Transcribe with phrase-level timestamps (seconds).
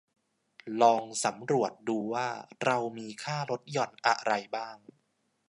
[0.81, 2.29] ลองสำรวจดูว่า
[2.65, 4.77] เรามีค่าลดหย่อนอะไรบ้าง